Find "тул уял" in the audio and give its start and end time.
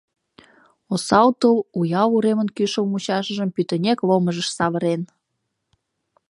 1.39-2.09